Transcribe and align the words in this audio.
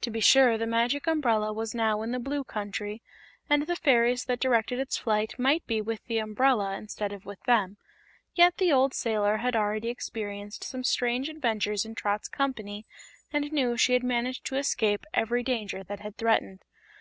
To 0.00 0.10
be 0.10 0.18
sure, 0.18 0.58
the 0.58 0.66
Magic 0.66 1.06
Umbrella 1.06 1.52
was 1.52 1.72
now 1.72 2.02
in 2.02 2.10
the 2.10 2.18
Blue 2.18 2.42
Country, 2.42 3.00
and 3.48 3.62
the 3.68 3.76
fairies 3.76 4.24
that 4.24 4.40
directed 4.40 4.80
its 4.80 4.98
flight 4.98 5.38
might 5.38 5.64
be 5.68 5.80
with 5.80 6.04
the 6.06 6.18
umbrella 6.18 6.76
instead 6.76 7.12
of 7.12 7.24
with 7.24 7.40
them, 7.44 7.76
yet 8.34 8.56
the 8.56 8.72
old 8.72 8.92
sailor 8.92 9.36
had 9.36 9.54
already 9.54 9.88
experienced 9.88 10.64
some 10.64 10.82
strange 10.82 11.28
adventures 11.28 11.84
in 11.84 11.94
Trot's 11.94 12.26
company 12.26 12.86
and 13.32 13.52
knew 13.52 13.76
she 13.76 13.92
had 13.92 14.02
managed 14.02 14.44
to 14.46 14.56
escape 14.56 15.06
every 15.14 15.44
danger 15.44 15.84
that 15.84 16.00
had 16.00 16.16
threatened. 16.16 16.64